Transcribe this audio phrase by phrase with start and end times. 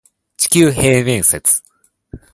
[0.35, 1.61] 地球平面説